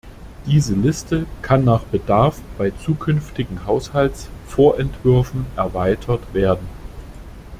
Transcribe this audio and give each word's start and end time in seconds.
Diese 0.47 0.73
Liste 0.73 1.27
kann 1.43 1.63
nach 1.63 1.83
Bedarf 1.83 2.41
bei 2.57 2.71
zukünftigen 2.71 3.67
Haushaltsvorentwürfen 3.67 5.45
erweitert 5.55 6.33
werden. 6.33 6.67